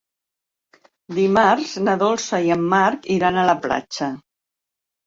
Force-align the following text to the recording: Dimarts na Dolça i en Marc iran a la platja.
Dimarts 1.17 1.75
na 1.89 1.95
Dolça 2.05 2.41
i 2.49 2.53
en 2.59 2.67
Marc 2.75 3.07
iran 3.21 3.39
a 3.39 3.47
la 3.53 3.59
platja. 3.69 4.15